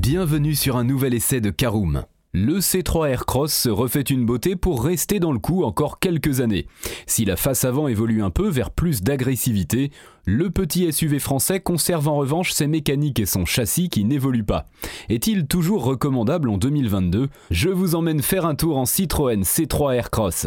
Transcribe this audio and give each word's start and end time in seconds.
Bienvenue 0.00 0.54
sur 0.54 0.78
un 0.78 0.84
nouvel 0.84 1.12
essai 1.12 1.42
de 1.42 1.50
Caroom. 1.50 2.04
Le 2.32 2.60
C3 2.60 3.10
Aircross 3.10 3.52
se 3.52 3.68
refait 3.68 4.00
une 4.00 4.24
beauté 4.24 4.56
pour 4.56 4.82
rester 4.82 5.20
dans 5.20 5.30
le 5.30 5.38
coup 5.38 5.62
encore 5.62 5.98
quelques 5.98 6.40
années. 6.40 6.66
Si 7.04 7.26
la 7.26 7.36
face 7.36 7.64
avant 7.64 7.86
évolue 7.86 8.22
un 8.22 8.30
peu 8.30 8.48
vers 8.48 8.70
plus 8.70 9.02
d'agressivité, 9.02 9.90
le 10.24 10.48
petit 10.48 10.90
SUV 10.90 11.18
français 11.18 11.60
conserve 11.60 12.08
en 12.08 12.16
revanche 12.16 12.52
ses 12.52 12.66
mécaniques 12.66 13.20
et 13.20 13.26
son 13.26 13.44
châssis 13.44 13.90
qui 13.90 14.06
n'évoluent 14.06 14.42
pas. 14.42 14.64
Est-il 15.10 15.46
toujours 15.46 15.84
recommandable 15.84 16.48
en 16.48 16.56
2022 16.56 17.28
Je 17.50 17.68
vous 17.68 17.94
emmène 17.94 18.22
faire 18.22 18.46
un 18.46 18.54
tour 18.54 18.78
en 18.78 18.86
Citroën 18.86 19.42
C3 19.42 19.96
Aircross. 19.96 20.46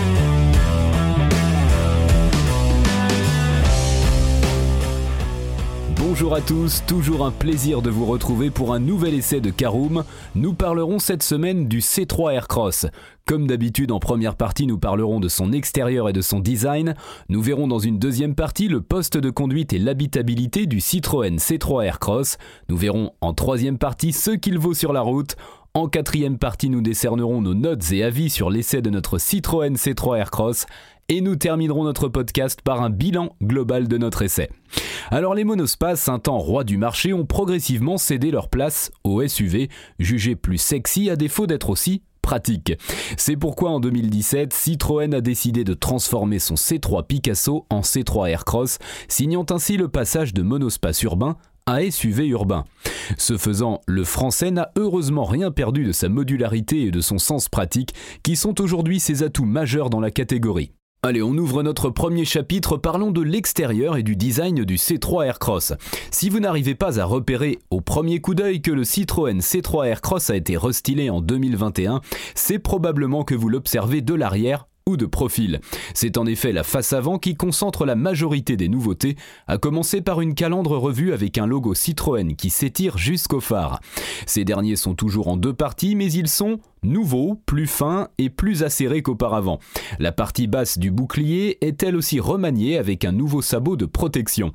Bonjour 6.11 6.35
à 6.35 6.41
tous, 6.41 6.83
toujours 6.87 7.25
un 7.25 7.31
plaisir 7.31 7.81
de 7.81 7.89
vous 7.89 8.05
retrouver 8.05 8.49
pour 8.49 8.73
un 8.73 8.79
nouvel 8.79 9.13
essai 9.13 9.39
de 9.39 9.49
Caroom. 9.49 10.03
Nous 10.35 10.53
parlerons 10.53 10.99
cette 10.99 11.23
semaine 11.23 11.69
du 11.69 11.79
C3 11.79 12.33
Aircross. 12.33 12.85
Comme 13.25 13.47
d'habitude, 13.47 13.93
en 13.93 13.99
première 13.99 14.35
partie, 14.35 14.67
nous 14.67 14.77
parlerons 14.77 15.21
de 15.21 15.29
son 15.29 15.53
extérieur 15.53 16.09
et 16.09 16.13
de 16.13 16.19
son 16.19 16.41
design. 16.41 16.95
Nous 17.29 17.41
verrons 17.41 17.69
dans 17.69 17.79
une 17.79 17.97
deuxième 17.97 18.35
partie 18.35 18.67
le 18.67 18.81
poste 18.81 19.15
de 19.15 19.29
conduite 19.29 19.71
et 19.71 19.79
l'habitabilité 19.79 20.65
du 20.65 20.81
Citroën 20.81 21.37
C3 21.37 21.85
Aircross. 21.85 22.37
Nous 22.67 22.75
verrons 22.75 23.11
en 23.21 23.33
troisième 23.33 23.77
partie 23.77 24.11
ce 24.11 24.31
qu'il 24.31 24.59
vaut 24.59 24.73
sur 24.73 24.91
la 24.91 25.01
route. 25.01 25.37
En 25.73 25.87
quatrième 25.87 26.37
partie, 26.37 26.69
nous 26.69 26.81
décernerons 26.81 27.41
nos 27.41 27.53
notes 27.53 27.89
et 27.93 28.03
avis 28.03 28.29
sur 28.29 28.49
l'essai 28.49 28.81
de 28.81 28.89
notre 28.89 29.17
Citroën 29.17 29.75
C3 29.75 30.17
Aircross 30.17 30.65
et 31.11 31.19
nous 31.19 31.35
terminerons 31.35 31.83
notre 31.83 32.07
podcast 32.07 32.61
par 32.61 32.81
un 32.81 32.89
bilan 32.89 33.35
global 33.43 33.89
de 33.89 33.97
notre 33.97 34.21
essai. 34.21 34.49
Alors 35.09 35.35
les 35.35 35.43
monospaces, 35.43 36.07
un 36.07 36.19
temps 36.19 36.37
roi 36.37 36.63
du 36.63 36.77
marché, 36.77 37.11
ont 37.11 37.25
progressivement 37.25 37.97
cédé 37.97 38.31
leur 38.31 38.47
place 38.47 38.91
aux 39.03 39.27
SUV, 39.27 39.67
jugés 39.99 40.37
plus 40.37 40.57
sexy 40.57 41.09
à 41.09 41.17
défaut 41.17 41.47
d'être 41.47 41.69
aussi 41.69 42.01
pratiques. 42.21 42.77
C'est 43.17 43.35
pourquoi 43.35 43.71
en 43.71 43.81
2017, 43.81 44.53
Citroën 44.53 45.13
a 45.13 45.19
décidé 45.19 45.65
de 45.65 45.73
transformer 45.73 46.39
son 46.39 46.55
C3 46.55 47.05
Picasso 47.05 47.65
en 47.69 47.81
C3 47.81 48.29
Aircross, 48.29 48.79
signant 49.09 49.45
ainsi 49.49 49.75
le 49.75 49.89
passage 49.89 50.33
de 50.33 50.43
monospace 50.43 51.03
urbain 51.03 51.35
à 51.65 51.81
SUV 51.91 52.27
urbain. 52.27 52.63
Ce 53.17 53.37
faisant, 53.37 53.81
le 53.85 54.05
français 54.05 54.51
n'a 54.51 54.71
heureusement 54.77 55.25
rien 55.25 55.51
perdu 55.51 55.83
de 55.83 55.91
sa 55.91 56.07
modularité 56.07 56.83
et 56.83 56.91
de 56.91 57.01
son 57.01 57.17
sens 57.17 57.49
pratique, 57.49 57.93
qui 58.23 58.37
sont 58.37 58.61
aujourd'hui 58.61 59.01
ses 59.01 59.23
atouts 59.23 59.43
majeurs 59.43 59.89
dans 59.89 59.99
la 59.99 60.09
catégorie. 60.09 60.71
Allez, 61.03 61.23
on 61.23 61.35
ouvre 61.35 61.63
notre 61.63 61.89
premier 61.89 62.25
chapitre, 62.25 62.77
parlons 62.77 63.09
de 63.09 63.23
l'extérieur 63.23 63.97
et 63.97 64.03
du 64.03 64.15
design 64.15 64.63
du 64.63 64.75
C3 64.75 65.25
Aircross. 65.25 65.73
Si 66.11 66.29
vous 66.29 66.39
n'arrivez 66.39 66.75
pas 66.75 66.99
à 66.99 67.05
repérer 67.05 67.57
au 67.71 67.81
premier 67.81 68.21
coup 68.21 68.35
d'œil 68.35 68.61
que 68.61 68.69
le 68.69 68.83
Citroën 68.83 69.39
C3 69.39 69.87
Aircross 69.87 70.29
a 70.29 70.35
été 70.35 70.57
restylé 70.57 71.09
en 71.09 71.21
2021, 71.21 72.01
c'est 72.35 72.59
probablement 72.59 73.23
que 73.23 73.33
vous 73.33 73.49
l'observez 73.49 74.01
de 74.01 74.13
l'arrière 74.13 74.67
ou 74.87 74.97
de 74.97 75.05
profil. 75.05 75.59
C'est 75.93 76.17
en 76.17 76.25
effet 76.25 76.51
la 76.51 76.63
face 76.63 76.93
avant 76.93 77.19
qui 77.19 77.35
concentre 77.35 77.85
la 77.85 77.95
majorité 77.95 78.57
des 78.57 78.69
nouveautés, 78.69 79.15
à 79.47 79.57
commencer 79.57 80.01
par 80.01 80.21
une 80.21 80.33
calandre 80.33 80.77
revue 80.77 81.13
avec 81.13 81.37
un 81.37 81.45
logo 81.45 81.73
Citroën 81.73 82.35
qui 82.35 82.49
s'étire 82.49 82.97
jusqu'au 82.97 83.39
phare. 83.39 83.79
Ces 84.25 84.45
derniers 84.45 84.75
sont 84.75 84.95
toujours 84.95 85.27
en 85.27 85.37
deux 85.37 85.53
parties, 85.53 85.95
mais 85.95 86.11
ils 86.11 86.27
sont 86.27 86.59
nouveau, 86.83 87.39
plus 87.45 87.67
fin 87.67 88.09
et 88.17 88.29
plus 88.29 88.63
acéré 88.63 89.01
qu'auparavant. 89.01 89.59
La 89.99 90.11
partie 90.11 90.47
basse 90.47 90.77
du 90.77 90.91
bouclier 90.91 91.57
est 91.65 91.83
elle 91.83 91.95
aussi 91.95 92.19
remaniée 92.19 92.77
avec 92.77 93.05
un 93.05 93.11
nouveau 93.11 93.41
sabot 93.41 93.75
de 93.75 93.85
protection. 93.85 94.51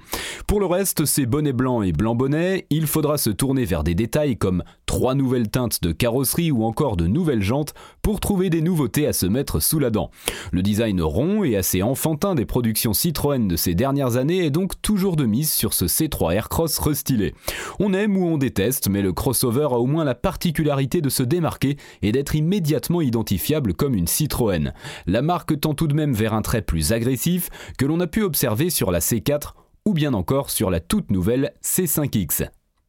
Pour 0.46 0.60
le 0.60 0.66
reste, 0.66 1.04
c'est 1.04 1.26
bonnet 1.26 1.52
blanc 1.52 1.82
et 1.82 1.92
blanc 1.92 2.14
bonnet, 2.14 2.66
il 2.70 2.86
faudra 2.86 3.18
se 3.18 3.30
tourner 3.30 3.64
vers 3.64 3.84
des 3.84 3.94
détails 3.94 4.36
comme 4.36 4.64
trois 4.96 5.14
nouvelles 5.14 5.50
teintes 5.50 5.82
de 5.82 5.92
carrosserie 5.92 6.50
ou 6.50 6.64
encore 6.64 6.96
de 6.96 7.06
nouvelles 7.06 7.42
jantes 7.42 7.74
pour 8.00 8.18
trouver 8.18 8.48
des 8.48 8.62
nouveautés 8.62 9.06
à 9.06 9.12
se 9.12 9.26
mettre 9.26 9.60
sous 9.60 9.78
la 9.78 9.90
dent. 9.90 10.10
Le 10.52 10.62
design 10.62 11.02
rond 11.02 11.44
et 11.44 11.54
assez 11.54 11.82
enfantin 11.82 12.34
des 12.34 12.46
productions 12.46 12.94
Citroën 12.94 13.46
de 13.46 13.56
ces 13.56 13.74
dernières 13.74 14.16
années 14.16 14.46
est 14.46 14.50
donc 14.50 14.80
toujours 14.80 15.16
de 15.16 15.26
mise 15.26 15.52
sur 15.52 15.74
ce 15.74 15.84
C3 15.84 16.32
Aircross 16.32 16.78
restylé. 16.78 17.34
On 17.78 17.92
aime 17.92 18.16
ou 18.16 18.24
on 18.24 18.38
déteste, 18.38 18.88
mais 18.88 19.02
le 19.02 19.12
crossover 19.12 19.68
a 19.70 19.78
au 19.78 19.84
moins 19.84 20.04
la 20.04 20.14
particularité 20.14 21.02
de 21.02 21.10
se 21.10 21.22
démarquer 21.22 21.76
et 22.00 22.10
d'être 22.10 22.34
immédiatement 22.34 23.02
identifiable 23.02 23.74
comme 23.74 23.94
une 23.94 24.06
Citroën. 24.06 24.72
La 25.06 25.20
marque 25.20 25.60
tend 25.60 25.74
tout 25.74 25.88
de 25.88 25.94
même 25.94 26.14
vers 26.14 26.32
un 26.32 26.40
trait 26.40 26.62
plus 26.62 26.92
agressif 26.92 27.50
que 27.76 27.84
l'on 27.84 28.00
a 28.00 28.06
pu 28.06 28.22
observer 28.22 28.70
sur 28.70 28.90
la 28.90 29.00
C4 29.00 29.52
ou 29.84 29.92
bien 29.92 30.14
encore 30.14 30.48
sur 30.48 30.70
la 30.70 30.80
toute 30.80 31.10
nouvelle 31.10 31.52
C5X. 31.62 32.48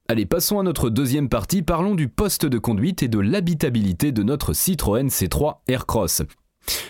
Allez, 0.09 0.25
passons 0.25 0.57
à 0.57 0.63
notre 0.63 0.90
deuxième 0.90 1.28
partie, 1.28 1.63
parlons 1.63 1.94
du 1.94 2.07
poste 2.07 2.45
de 2.45 2.57
conduite 2.57 3.03
et 3.03 3.09
de 3.09 3.19
l'habitabilité 3.19 4.13
de 4.13 4.23
notre 4.23 4.53
Citroën 4.53 5.09
C3 5.09 5.57
Aircross. 5.68 6.22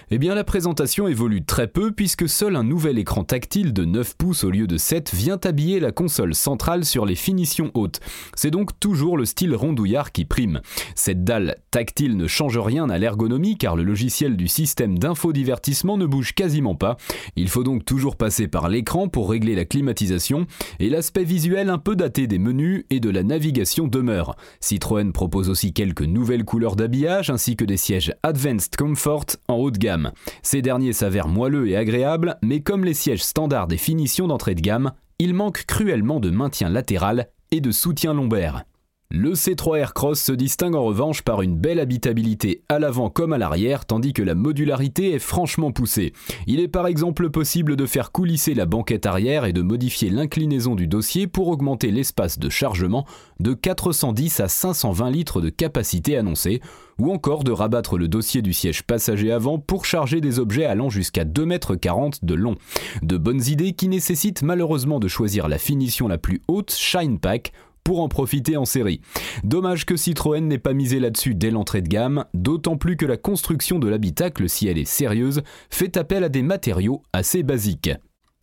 Eh 0.10 0.18
bien 0.18 0.36
la 0.36 0.44
présentation 0.44 1.08
évolue 1.08 1.44
très 1.44 1.68
peu 1.68 1.92
puisque 1.92 2.30
seul 2.30 2.56
un 2.56 2.64
nouvel 2.64 2.98
écran 2.98 3.24
tactile 3.24 3.74
de 3.74 3.86
9 3.86 4.16
pouces 4.18 4.44
au 4.44 4.50
lieu 4.50 4.68
de 4.68 4.78
7 4.78 5.14
vient 5.14 5.40
habiller 5.44 5.80
la 5.80 5.92
console 5.92 6.34
centrale 6.34 6.86
sur 6.86 7.06
les 7.06 7.16
finitions 7.16 7.72
hautes. 7.74 8.00
C'est 8.36 8.52
donc 8.52 8.80
toujours 8.80 9.18
le 9.18 9.26
style 9.26 9.56
rondouillard 9.56 10.12
qui 10.12 10.26
prime. 10.26 10.62
Cette 10.96 11.24
dalle 11.24 11.56
tactile 11.72 12.18
ne 12.18 12.28
change 12.28 12.58
rien 12.58 12.90
à 12.90 12.98
l'ergonomie 12.98 13.58
car 13.58 13.76
le 13.76 13.84
logiciel 13.84 14.38
du 14.38 14.48
système 14.48 14.98
d'infodivertissement 14.98 15.98
ne 15.98 16.06
bouge 16.06 16.34
quasiment 16.34 16.76
pas. 16.76 16.98
Il 17.36 17.50
faut 17.50 17.64
donc 17.64 17.86
toujours 17.86 18.16
passer 18.16 18.48
par 18.48 18.70
l'écran 18.70 19.08
pour 19.08 19.30
régler 19.30 19.56
la 19.56 19.66
climatisation 19.66 20.48
et 20.80 20.90
l'aspect 20.90 21.24
visuel 21.24 21.70
un 21.70 21.78
peu 21.78 21.96
daté 21.96 22.28
des 22.28 22.40
menus 22.40 22.86
et 22.90 23.00
de 23.00 23.10
la 23.10 23.24
navigation 23.24 23.88
demeure. 23.88 24.36
Citroën 24.60 25.12
propose 25.12 25.50
aussi 25.50 25.74
quelques 25.74 26.02
nouvelles 26.02 26.46
couleurs 26.46 26.76
d'habillage 26.76 27.30
ainsi 27.30 27.56
que 27.56 27.66
des 27.66 27.78
sièges 27.78 28.14
Advanced 28.24 28.76
Comfort 28.78 29.26
en 29.48 29.56
haut 29.56 29.67
de 29.72 29.78
gamme. 29.78 30.12
Ces 30.42 30.62
derniers 30.62 30.94
s'avèrent 30.94 31.28
moelleux 31.28 31.68
et 31.68 31.78
agréables, 31.78 32.38
mais 32.44 32.62
comme 32.62 32.84
les 32.84 32.94
sièges 32.94 33.24
standards 33.24 33.68
des 33.68 33.78
finitions 33.78 34.28
d'entrée 34.28 34.56
de 34.56 34.62
gamme, 34.62 34.92
ils 35.20 35.34
manquent 35.34 35.66
cruellement 35.66 36.20
de 36.20 36.30
maintien 36.30 36.70
latéral 36.70 37.30
et 37.52 37.62
de 37.62 37.72
soutien 37.72 38.14
lombaire. 38.14 38.64
Le 39.10 39.36
C3 39.36 39.78
Aircross 39.78 40.20
se 40.20 40.34
distingue 40.34 40.76
en 40.76 40.84
revanche 40.84 41.22
par 41.22 41.42
une 41.42 41.56
belle 41.56 41.80
habitabilité 41.80 42.62
à 42.68 42.78
l'avant 42.78 43.10
comme 43.10 43.32
à 43.32 43.38
l'arrière, 43.38 43.86
tandis 43.86 44.12
que 44.12 44.22
la 44.22 44.36
modularité 44.36 45.14
est 45.14 45.20
franchement 45.20 45.72
poussée. 45.72 46.12
Il 46.46 46.60
est 46.60 46.68
par 46.68 46.88
exemple 46.88 47.30
possible 47.30 47.78
de 47.78 47.86
faire 47.86 48.12
coulisser 48.12 48.54
la 48.54 48.66
banquette 48.66 49.06
arrière 49.06 49.46
et 49.46 49.54
de 49.54 49.62
modifier 49.62 50.10
l'inclinaison 50.10 50.76
du 50.76 50.88
dossier 50.88 51.26
pour 51.26 51.48
augmenter 51.48 51.90
l'espace 51.90 52.38
de 52.38 52.50
chargement 52.50 53.06
de 53.40 53.54
410 53.54 54.42
à 54.42 54.50
520 54.50 55.10
litres 55.10 55.40
de 55.40 55.50
capacité 55.50 56.18
annoncée, 56.18 56.62
ou 57.00 57.12
encore 57.12 57.44
de 57.46 57.52
rabattre 57.52 57.98
le 57.98 58.10
dossier 58.10 58.42
du 58.42 58.52
siège 58.52 58.84
passager 58.84 59.32
avant 59.32 59.58
pour 59.58 59.86
charger 59.86 60.20
des 60.20 60.40
objets 60.40 60.66
allant 60.66 60.90
jusqu'à 60.90 61.24
2,40 61.24 62.04
m 62.04 62.12
de 62.24 62.34
long. 62.34 62.56
De 63.04 63.18
bonnes 63.18 63.44
idées 63.48 63.72
qui 63.72 63.88
nécessitent 63.88 64.42
malheureusement 64.42 65.00
de 65.00 65.08
choisir 65.08 65.48
la 65.48 65.60
finition 65.60 66.10
la 66.10 66.18
plus 66.18 66.42
haute 66.50 66.74
Shine 66.74 67.20
Pack 67.20 67.54
pour 67.88 68.02
en 68.02 68.10
profiter 68.10 68.58
en 68.58 68.66
série. 68.66 69.00
Dommage 69.46 69.86
que 69.86 69.96
Citroën 69.96 70.46
n'ait 70.46 70.58
pas 70.58 70.74
misé 70.74 71.00
là-dessus 71.00 71.36
dès 71.36 71.52
l'entrée 71.52 71.82
de 71.82 71.88
gamme, 71.88 72.26
d'autant 72.34 72.76
plus 72.76 72.98
que 72.98 73.06
la 73.06 73.16
construction 73.16 73.80
de 73.80 73.88
l'habitacle, 73.88 74.50
si 74.50 74.68
elle 74.68 74.78
est 74.78 74.84
sérieuse, 74.84 75.42
fait 75.70 75.96
appel 75.96 76.26
à 76.26 76.28
des 76.28 76.42
matériaux 76.42 77.02
assez 77.14 77.44
basiques. 77.44 77.92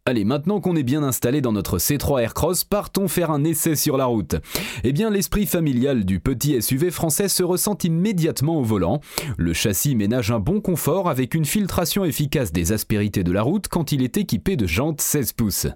Allez, 0.06 0.24
maintenant 0.24 0.60
qu'on 0.60 0.76
est 0.76 0.82
bien 0.82 1.02
installé 1.02 1.42
dans 1.42 1.52
notre 1.52 1.76
C3 1.76 2.22
Aircross, 2.22 2.64
partons 2.64 3.06
faire 3.06 3.30
un 3.30 3.44
essai 3.44 3.76
sur 3.76 3.98
la 3.98 4.06
route. 4.06 4.36
Eh 4.82 4.94
bien, 4.94 5.10
l'esprit 5.10 5.44
familial 5.44 6.06
du 6.06 6.20
petit 6.20 6.62
SUV 6.62 6.90
français 6.90 7.28
se 7.28 7.42
ressent 7.42 7.76
immédiatement 7.84 8.58
au 8.58 8.62
volant. 8.62 9.02
Le 9.36 9.52
châssis 9.52 9.94
ménage 9.94 10.30
un 10.30 10.40
bon 10.40 10.62
confort 10.62 11.10
avec 11.10 11.34
une 11.34 11.44
filtration 11.44 12.06
efficace 12.06 12.50
des 12.50 12.72
aspérités 12.72 13.24
de 13.24 13.32
la 13.32 13.42
route 13.42 13.68
quand 13.68 13.92
il 13.92 14.02
est 14.02 14.16
équipé 14.16 14.56
de 14.56 14.66
jantes 14.66 15.02
16 15.02 15.34
pouces. 15.34 15.66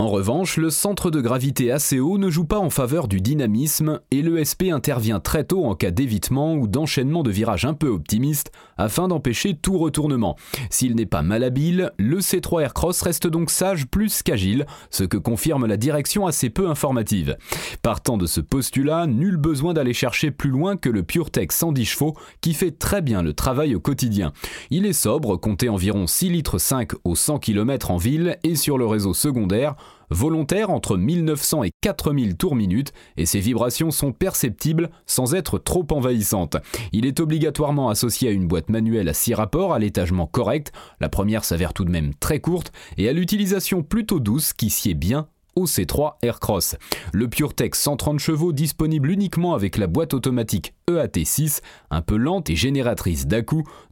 En 0.00 0.06
revanche, 0.06 0.58
le 0.58 0.70
centre 0.70 1.10
de 1.10 1.20
gravité 1.20 1.72
assez 1.72 1.98
haut 1.98 2.18
ne 2.18 2.30
joue 2.30 2.44
pas 2.44 2.60
en 2.60 2.70
faveur 2.70 3.08
du 3.08 3.20
dynamisme 3.20 3.98
et 4.12 4.22
l'ESP 4.22 4.66
intervient 4.72 5.18
très 5.18 5.42
tôt 5.42 5.64
en 5.64 5.74
cas 5.74 5.90
d'évitement 5.90 6.54
ou 6.54 6.68
d'enchaînement 6.68 7.24
de 7.24 7.32
virages 7.32 7.64
un 7.64 7.74
peu 7.74 7.88
optimistes 7.88 8.52
afin 8.76 9.08
d'empêcher 9.08 9.56
tout 9.60 9.76
retournement. 9.76 10.36
S'il 10.70 10.94
n'est 10.94 11.04
pas 11.04 11.22
malhabile, 11.22 11.90
le 11.98 12.20
C3 12.20 12.62
Aircross 12.62 13.02
reste 13.02 13.26
donc 13.26 13.50
sage 13.50 13.88
plus 13.88 14.22
qu'agile, 14.22 14.66
ce 14.90 15.02
que 15.02 15.16
confirme 15.16 15.66
la 15.66 15.76
direction 15.76 16.28
assez 16.28 16.48
peu 16.48 16.68
informative. 16.70 17.36
Partant 17.82 18.16
de 18.16 18.26
ce 18.26 18.40
postulat, 18.40 19.08
nul 19.08 19.36
besoin 19.36 19.74
d'aller 19.74 19.94
chercher 19.94 20.30
plus 20.30 20.50
loin 20.50 20.76
que 20.76 20.90
le 20.90 21.02
PureTech 21.02 21.50
110 21.50 21.84
chevaux 21.84 22.14
qui 22.40 22.54
fait 22.54 22.70
très 22.70 23.02
bien 23.02 23.20
le 23.20 23.32
travail 23.32 23.74
au 23.74 23.80
quotidien. 23.80 24.32
Il 24.70 24.86
est 24.86 24.92
sobre, 24.92 25.36
comptait 25.38 25.68
environ 25.68 26.06
6 26.06 26.28
litres 26.28 26.58
5 26.58 26.92
au 27.02 27.16
100 27.16 27.40
km 27.40 27.90
en 27.90 27.96
ville 27.96 28.38
et 28.44 28.54
sur 28.54 28.78
le 28.78 28.86
réseau 28.86 29.12
secondaire, 29.12 29.74
volontaire 30.10 30.70
entre 30.70 30.96
1900 30.96 31.64
et 31.64 31.70
4000 31.80 32.36
tours 32.36 32.56
minute 32.56 32.92
et 33.16 33.26
ses 33.26 33.40
vibrations 33.40 33.90
sont 33.90 34.12
perceptibles 34.12 34.90
sans 35.06 35.34
être 35.34 35.58
trop 35.58 35.86
envahissantes. 35.90 36.56
Il 36.92 37.06
est 37.06 37.20
obligatoirement 37.20 37.88
associé 37.88 38.28
à 38.28 38.32
une 38.32 38.48
boîte 38.48 38.70
manuelle 38.70 39.08
à 39.08 39.14
6 39.14 39.34
rapports 39.34 39.74
à 39.74 39.78
l'étagement 39.78 40.26
correct, 40.26 40.72
la 41.00 41.08
première 41.08 41.44
s'avère 41.44 41.72
tout 41.72 41.84
de 41.84 41.90
même 41.90 42.14
très 42.14 42.40
courte, 42.40 42.72
et 42.96 43.08
à 43.08 43.12
l'utilisation 43.12 43.82
plutôt 43.82 44.20
douce 44.20 44.52
qui 44.52 44.70
sied 44.70 44.94
bien 44.94 45.28
C3 45.56 46.14
Aircross. 46.22 46.76
Le 47.12 47.28
PureTech 47.28 47.74
130 47.74 48.18
chevaux 48.18 48.52
disponible 48.52 49.10
uniquement 49.10 49.54
avec 49.54 49.76
la 49.76 49.86
boîte 49.86 50.14
automatique 50.14 50.74
EAT6, 50.88 51.60
un 51.90 52.02
peu 52.02 52.16
lente 52.16 52.50
et 52.50 52.56
génératrice 52.56 53.26
dà 53.26 53.38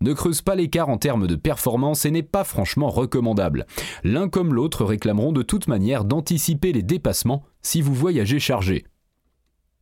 ne 0.00 0.12
creuse 0.12 0.43
pas 0.43 0.55
l'écart 0.55 0.88
en 0.88 0.99
termes 0.99 1.26
de 1.26 1.37
performance 1.37 2.05
et 2.05 2.11
n'est 2.11 2.23
pas 2.23 2.44
franchement 2.44 2.88
recommandable. 2.88 3.67
L'un 4.05 4.29
comme 4.29 4.55
l'autre 4.55 4.85
réclameront 4.85 5.32
de 5.32 5.43
toute 5.43 5.69
manière 5.69 6.05
d'anticiper 6.05 6.73
les 6.73 6.82
dépassements 6.82 7.44
si 7.62 7.82
vous 7.82 7.94
voyagez 7.94 8.38
chargé. 8.38 8.85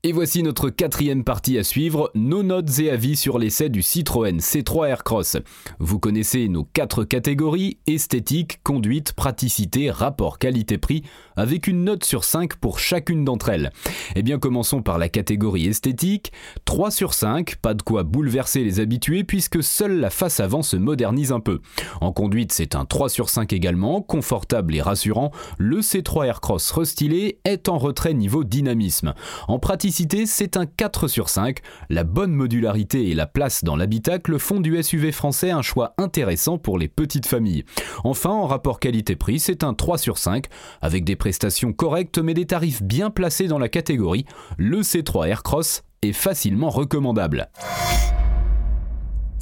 Et 0.06 0.12
voici 0.12 0.42
notre 0.42 0.68
quatrième 0.68 1.24
partie 1.24 1.56
à 1.56 1.64
suivre, 1.64 2.10
nos 2.14 2.42
notes 2.42 2.78
et 2.78 2.90
avis 2.90 3.16
sur 3.16 3.38
l'essai 3.38 3.70
du 3.70 3.80
Citroën 3.80 4.36
C3 4.36 4.90
Aircross. 4.90 5.38
Vous 5.78 5.98
connaissez 5.98 6.46
nos 6.48 6.64
quatre 6.64 7.04
catégories, 7.04 7.78
esthétique, 7.86 8.62
conduite, 8.62 9.14
praticité, 9.14 9.90
rapport 9.90 10.38
qualité-prix, 10.38 11.04
avec 11.36 11.68
une 11.68 11.84
note 11.84 12.04
sur 12.04 12.24
5 12.24 12.56
pour 12.56 12.78
chacune 12.78 13.24
d'entre 13.24 13.48
elles. 13.48 13.72
Eh 14.14 14.22
bien 14.22 14.38
commençons 14.38 14.82
par 14.82 14.98
la 14.98 15.08
catégorie 15.08 15.68
esthétique, 15.68 16.32
3 16.66 16.90
sur 16.90 17.14
5, 17.14 17.56
pas 17.56 17.72
de 17.72 17.80
quoi 17.80 18.02
bouleverser 18.02 18.62
les 18.62 18.80
habitués 18.80 19.24
puisque 19.24 19.62
seule 19.62 20.00
la 20.00 20.10
face 20.10 20.38
avant 20.38 20.60
se 20.60 20.76
modernise 20.76 21.32
un 21.32 21.40
peu. 21.40 21.60
En 22.02 22.12
conduite 22.12 22.52
c'est 22.52 22.74
un 22.74 22.84
3 22.84 23.08
sur 23.08 23.30
5 23.30 23.54
également, 23.54 24.02
confortable 24.02 24.74
et 24.74 24.82
rassurant, 24.82 25.30
le 25.56 25.80
C3 25.80 26.26
Aircross 26.26 26.72
restylé 26.72 27.38
est 27.46 27.70
en 27.70 27.78
retrait 27.78 28.12
niveau 28.12 28.44
dynamisme. 28.44 29.14
C'est 30.26 30.56
un 30.56 30.66
4 30.66 31.08
sur 31.08 31.28
5. 31.28 31.58
La 31.88 32.04
bonne 32.04 32.32
modularité 32.32 33.10
et 33.10 33.14
la 33.14 33.26
place 33.26 33.62
dans 33.62 33.76
l'habitacle 33.76 34.38
font 34.38 34.60
du 34.60 34.82
SUV 34.82 35.12
français 35.12 35.50
un 35.50 35.62
choix 35.62 35.94
intéressant 35.98 36.58
pour 36.58 36.78
les 36.78 36.88
petites 36.88 37.26
familles. 37.26 37.64
Enfin, 38.02 38.30
en 38.30 38.46
rapport 38.46 38.80
qualité-prix, 38.80 39.38
c'est 39.38 39.62
un 39.62 39.74
3 39.74 39.98
sur 39.98 40.18
5, 40.18 40.46
avec 40.82 41.04
des 41.04 41.16
prestations 41.16 41.72
correctes 41.72 42.18
mais 42.18 42.34
des 42.34 42.46
tarifs 42.46 42.82
bien 42.82 43.10
placés 43.10 43.46
dans 43.46 43.58
la 43.58 43.68
catégorie. 43.68 44.24
Le 44.58 44.80
C3 44.80 45.28
Aircross 45.28 45.82
est 46.02 46.12
facilement 46.12 46.70
recommandable. 46.70 47.48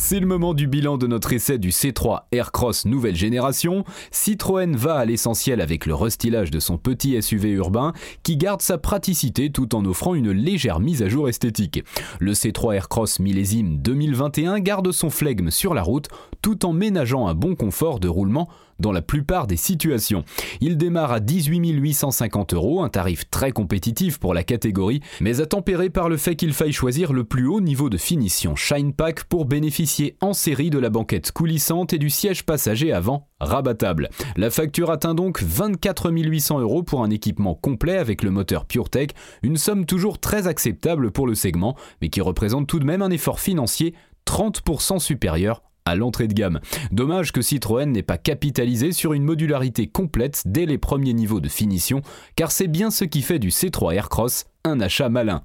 C'est 0.05 0.19
le 0.19 0.27
moment 0.27 0.53
du 0.53 0.67
bilan 0.67 0.99
de 0.99 1.07
notre 1.07 1.33
essai 1.33 1.59
du 1.59 1.71
C3 1.71 2.23
Aircross 2.33 2.87
nouvelle 2.87 3.15
génération. 3.15 3.85
Citroën 4.11 4.75
va 4.75 4.97
à 4.97 5.05
l'essentiel 5.05 5.61
avec 5.61 5.87
le 5.87 5.95
restylage 5.95 6.51
de 6.51 6.59
son 6.59 6.77
petit 6.77 7.23
SUV 7.23 7.51
urbain 7.51 7.93
qui 8.25 8.37
garde 8.37 8.63
sa 8.63 8.79
praticité 8.79 9.53
tout 9.53 9.77
en 9.77 9.85
offrant 9.85 10.17
une 10.17 10.33
légère 10.33 10.81
mise 10.81 11.05
à 11.05 11.09
jour 11.09 11.29
esthétique. 11.29 11.85
Le 12.19 12.33
C3 12.33 12.75
Aircross 12.75 13.21
millésime 13.21 13.79
2021 13.79 14.59
garde 14.59 14.91
son 14.91 15.09
flegme 15.09 15.51
sur 15.51 15.73
la 15.73 15.83
route 15.83 16.09
tout 16.43 16.67
en 16.67 16.73
ménageant 16.73 17.29
un 17.29 17.35
bon 17.35 17.55
confort 17.55 18.01
de 18.01 18.09
roulement 18.09 18.49
dans 18.83 18.93
la 18.93 19.01
plupart 19.01 19.47
des 19.47 19.57
situations. 19.57 20.25
Il 20.61 20.77
démarre 20.77 21.13
à 21.13 21.21
18 21.21 21.53
850 21.71 22.55
euros, 22.55 22.83
un 22.83 22.89
tarif 22.89 23.29
très 23.31 23.53
compétitif 23.53 24.19
pour 24.19 24.35
la 24.35 24.45
catégorie, 24.45 25.01
mais 25.21 25.41
à 25.41 25.47
tempérer 25.47 25.89
par 25.89 26.09
le 26.09 26.17
fait 26.19 26.37
qu'il 26.37 26.53
faille 26.53 26.73
choisir 26.73 27.13
le 27.13 27.25
plus 27.25 27.47
haut 27.47 27.61
niveau 27.61 27.89
de 27.89 27.97
finition 27.97 28.57
Shine 28.57 28.93
Pack 28.93 29.25
pour 29.25 29.47
bénéficier 29.47 30.17
en 30.21 30.33
série 30.33 30.71
de 30.71 30.79
la 30.79 30.91
banquette 30.91 31.33
coulissante 31.33 31.93
et 31.93 31.99
du 31.99 32.11
siège 32.11 32.45
passager 32.45 32.93
avant 32.93 33.29
rabattable. 33.41 34.09
La 34.37 34.51
facture 34.51 34.91
atteint 34.91 35.15
donc 35.15 35.43
24 35.43 36.11
800 36.11 36.61
euros 36.61 36.83
pour 36.83 37.03
un 37.03 37.11
équipement 37.11 37.55
complet 37.55 37.99
avec 37.99 38.23
le 38.23 38.31
moteur 38.31 38.67
PureTech, 38.67 39.15
une 39.43 39.57
somme 39.57 39.87
toujours 39.87 40.19
très 40.19 40.47
acceptable 40.47 41.11
pour 41.11 41.27
le 41.27 41.35
segment, 41.35 41.77
mais 42.01 42.09
qui 42.09 42.21
représente 42.21 42.67
tout 42.67 42.79
de 42.79 42.85
même 42.85 43.03
un 43.03 43.11
effort 43.11 43.41
financier 43.41 43.95
30% 44.27 44.99
supérieur 44.99 45.63
à 45.85 45.95
l'entrée 45.95 46.29
de 46.29 46.35
gamme. 46.35 46.61
Dommage 46.91 47.33
que 47.33 47.43
Citroën 47.43 47.91
n'ait 47.91 48.03
pas 48.03 48.19
capitalisé 48.19 48.93
sur 48.93 49.13
une 49.13 49.25
modularité 49.25 49.87
complète 49.87 50.43
dès 50.47 50.67
les 50.67 50.79
premiers 50.79 51.15
niveaux 51.15 51.41
de 51.41 51.49
finition, 51.49 52.03
car 52.37 52.53
c'est 52.53 52.69
bien 52.69 52.91
ce 52.91 53.05
qui 53.05 53.23
fait 53.23 53.39
du 53.39 53.49
C3 53.49 53.95
Aircross 53.95 54.45
un 54.65 54.81
achat 54.81 55.09
malin. 55.09 55.45